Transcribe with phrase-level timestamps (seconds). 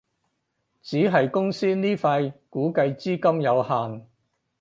[0.81, 4.07] 只係公司呢塊估計資金有限